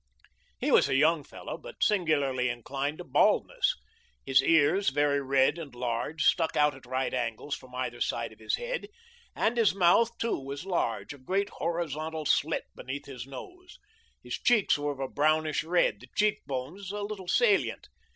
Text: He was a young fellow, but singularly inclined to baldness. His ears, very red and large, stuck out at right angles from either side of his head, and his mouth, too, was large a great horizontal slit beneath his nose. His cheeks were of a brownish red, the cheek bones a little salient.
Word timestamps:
He 0.59 0.71
was 0.71 0.89
a 0.89 0.95
young 0.95 1.23
fellow, 1.23 1.59
but 1.59 1.83
singularly 1.83 2.49
inclined 2.49 2.97
to 2.97 3.03
baldness. 3.03 3.75
His 4.25 4.41
ears, 4.41 4.89
very 4.89 5.21
red 5.21 5.59
and 5.59 5.75
large, 5.75 6.23
stuck 6.23 6.55
out 6.57 6.73
at 6.73 6.87
right 6.87 7.13
angles 7.13 7.53
from 7.53 7.75
either 7.75 8.01
side 8.01 8.31
of 8.33 8.39
his 8.39 8.55
head, 8.55 8.87
and 9.35 9.57
his 9.57 9.75
mouth, 9.75 10.17
too, 10.17 10.39
was 10.43 10.65
large 10.65 11.13
a 11.13 11.19
great 11.19 11.49
horizontal 11.49 12.25
slit 12.25 12.63
beneath 12.73 13.05
his 13.05 13.27
nose. 13.27 13.77
His 14.23 14.39
cheeks 14.39 14.75
were 14.75 14.91
of 14.93 14.99
a 14.99 15.07
brownish 15.07 15.63
red, 15.63 15.99
the 15.99 16.07
cheek 16.17 16.39
bones 16.47 16.91
a 16.91 17.03
little 17.03 17.27
salient. 17.27 17.87